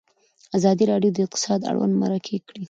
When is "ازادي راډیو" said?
0.57-1.11